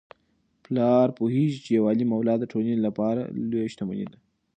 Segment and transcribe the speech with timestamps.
[0.63, 4.17] پلار پوهیږي چي یو عالم اولاد د ټولنې لپاره لویه شتمني ده.